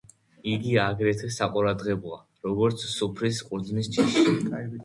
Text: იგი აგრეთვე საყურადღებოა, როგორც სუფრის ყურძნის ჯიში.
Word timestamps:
იგი 0.51 0.71
აგრეთვე 0.83 1.29
საყურადღებოა, 1.35 2.19
როგორც 2.49 2.87
სუფრის 2.95 3.43
ყურძნის 3.51 3.93
ჯიში. 3.99 4.27